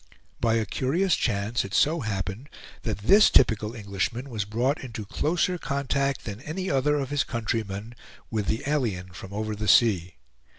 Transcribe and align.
By 0.39 0.55
a 0.55 0.65
curious 0.65 1.15
chance 1.15 1.63
it 1.63 1.75
so 1.75 1.99
happened 1.99 2.49
that 2.81 2.97
this 3.05 3.29
typical 3.29 3.75
Englishman 3.75 4.31
was 4.31 4.45
brought 4.45 4.83
into 4.83 5.05
closer 5.05 5.59
contact 5.59 6.25
than 6.25 6.41
any 6.41 6.71
other 6.71 6.95
of 6.97 7.11
his 7.11 7.23
countrymen 7.23 7.93
with 8.31 8.47
the 8.47 8.63
alien 8.65 9.09
from 9.13 9.31
over 9.31 9.55
the 9.55 9.67
sea. 9.67 10.15